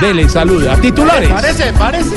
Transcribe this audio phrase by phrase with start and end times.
[0.00, 0.76] Dele, saluda.
[0.78, 1.30] Titulares.
[1.30, 2.16] Parece, parece.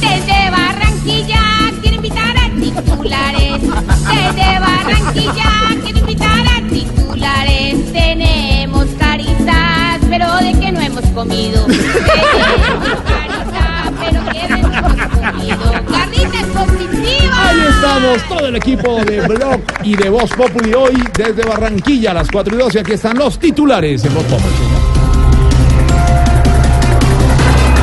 [0.00, 1.42] Desde Barranquilla
[1.80, 3.62] quiero invitar a titulares.
[3.62, 5.50] Desde Barranquilla
[5.84, 7.92] quiero invitar a titulares.
[7.92, 11.64] Tenemos caritas, pero de que no hemos comido.
[11.66, 15.72] Tenemos caritas, pero que no hemos comido.
[15.92, 17.38] Carnitas positivas.
[17.38, 22.14] Ahí estamos, todo el equipo de Blog y de Voz Populi hoy desde Barranquilla a
[22.14, 22.80] las 4 y 12.
[22.80, 24.79] Aquí están los titulares en Voz Populi.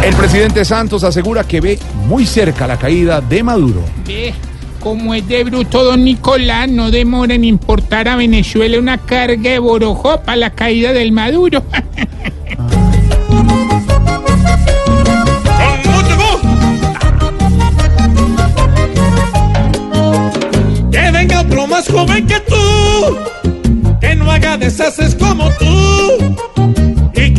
[0.07, 1.77] El presidente Santos asegura que ve
[2.07, 3.81] muy cerca la caída de Maduro.
[4.05, 4.33] Ve,
[4.79, 9.59] como es de bruto don Nicolás, no demora en importar a Venezuela una carga de
[9.59, 11.61] borojó para la caída del Maduro.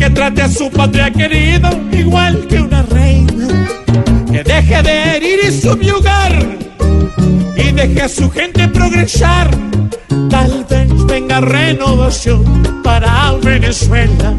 [0.09, 3.47] trate a su patria querida igual que una reina,
[4.31, 6.57] que deje de herir y subyugar,
[7.55, 9.49] y deje a su gente progresar.
[10.29, 12.43] Tal vez venga renovación
[12.83, 14.35] para Venezuela.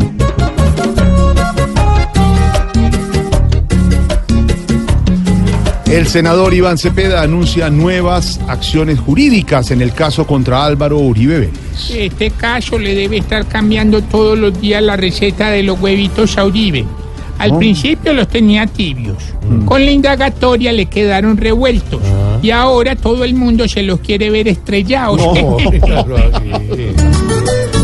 [5.90, 11.90] El senador Iván Cepeda anuncia nuevas acciones jurídicas en el caso contra Álvaro Uribe Vélez.
[11.92, 16.44] Este caso le debe estar cambiando todos los días la receta de los huevitos a
[16.44, 16.84] Uribe.
[17.38, 17.58] Al Oh.
[17.58, 19.16] principio los tenía tibios.
[19.64, 22.00] Con la indagatoria le quedaron revueltos.
[22.42, 25.20] Y ahora todo el mundo se los quiere ver estrellados.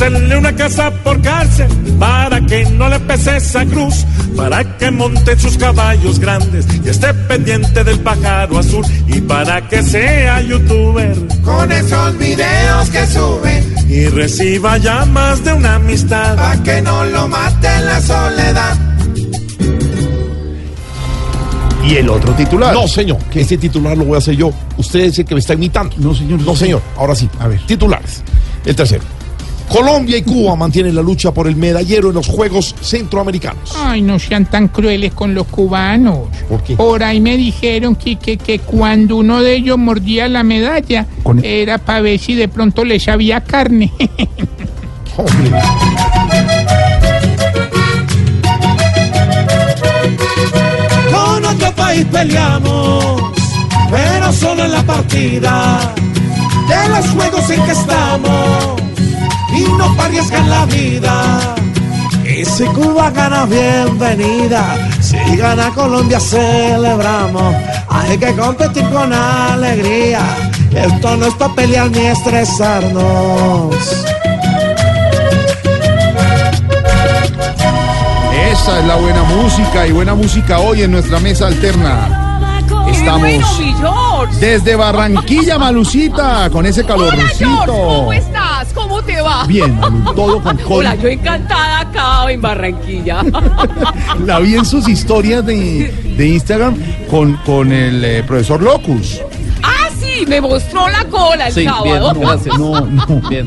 [0.00, 1.68] hacerle una casa por cárcel
[1.98, 7.12] para que no le pese esa cruz, para que monte sus caballos grandes y esté
[7.12, 14.06] pendiente del pájaro azul y para que sea youtuber Con esos videos que suben, y
[14.06, 16.34] reciba llamas de una amistad.
[16.36, 18.78] pa' que no lo mate en la soledad.
[21.84, 22.72] Y el otro titular.
[22.72, 24.50] No, señor, que ese titular lo voy a hacer yo.
[24.76, 25.94] Usted dice que me está imitando.
[25.98, 26.40] No, señor.
[26.40, 27.28] No, señor, ahora sí.
[27.38, 27.60] A ver.
[27.66, 28.22] Titulares.
[28.64, 29.19] El tercero.
[29.70, 33.72] Colombia y Cuba mantienen la lucha por el medallero en los Juegos Centroamericanos.
[33.76, 36.28] Ay, no sean tan crueles con los cubanos.
[36.48, 36.76] ¿Por qué?
[37.04, 41.78] ahí me dijeron que, que, que cuando uno de ellos mordía la medalla Con- era
[41.78, 43.92] para ver si de pronto le sabía carne.
[45.16, 45.50] Hombre.
[51.12, 53.22] Con otro país peleamos,
[53.90, 55.92] pero solo en la partida
[56.68, 58.79] de los juegos en que estamos
[59.76, 60.10] no para
[60.46, 61.54] la vida.
[62.24, 64.76] Y si Cuba gana, bienvenida.
[65.00, 67.54] Si gana Colombia, celebramos.
[67.88, 70.20] Hay que competir con alegría.
[70.72, 73.74] Esto no es para pelear ni estresarnos.
[78.52, 82.29] Esa es la buena música y buena música hoy en nuestra mesa alterna.
[83.00, 87.48] Estamos desde Barranquilla, Malucita, con ese calorcito.
[87.66, 88.72] ¿Cómo estás?
[88.74, 89.46] ¿Cómo te va?
[89.46, 90.78] Bien, Malu, todo con col.
[90.80, 93.22] Hola, yo encantada acá en Barranquilla.
[94.26, 96.76] La vi en sus historias de, de Instagram
[97.10, 99.22] con, con el eh, profesor Locus.
[100.20, 102.14] Sí, me mostró la cola el Sí, bien, sábado.
[102.20, 102.58] gracias.
[102.58, 103.06] No, no.
[103.30, 103.46] Bien.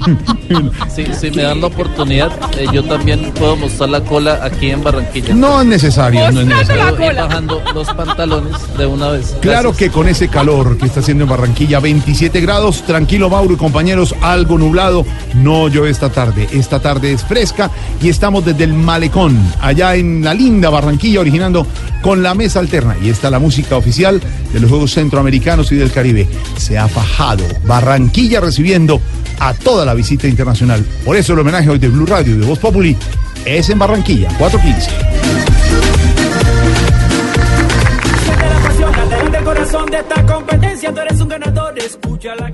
[0.94, 4.84] Si, si me dan la oportunidad, eh, yo también puedo mostrar la cola aquí en
[4.84, 5.34] Barranquilla.
[5.34, 6.86] No es necesario, no es necesario.
[6.86, 7.26] la cola.
[7.26, 9.36] bajando los pantalones de una vez.
[9.42, 13.58] Claro que con ese calor que está haciendo en Barranquilla, 27 grados, tranquilo Mauro y
[13.58, 15.06] compañeros, algo nublado,
[15.36, 16.48] no llueve esta tarde.
[16.52, 17.70] Esta tarde es fresca
[18.02, 21.66] y estamos desde el malecón, allá en la linda Barranquilla, originando
[22.02, 22.96] con la mesa alterna.
[23.02, 24.22] Y está la música oficial
[24.52, 26.28] de los Juegos Centroamericanos y del Caribe.
[26.64, 29.02] Se ha fajado Barranquilla recibiendo
[29.38, 30.82] a toda la visita internacional.
[31.04, 32.96] Por eso el homenaje hoy de Blue Radio y de Voz Populi
[33.44, 34.90] es en Barranquilla, 415.
[38.24, 40.94] Siente la pasión, lateral del corazón de esta competencia.
[40.94, 42.54] Tú eres un ganador, escucha la gente.